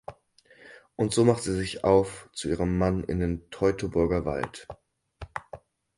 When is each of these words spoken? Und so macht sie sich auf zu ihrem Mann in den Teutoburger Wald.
Und 0.95 1.13
so 1.13 1.23
macht 1.25 1.43
sie 1.43 1.53
sich 1.53 1.83
auf 1.83 2.27
zu 2.33 2.49
ihrem 2.49 2.75
Mann 2.79 3.03
in 3.03 3.19
den 3.19 3.51
Teutoburger 3.51 4.25
Wald. 4.25 4.67